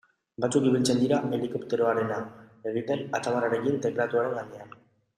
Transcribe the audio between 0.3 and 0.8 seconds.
Batzuk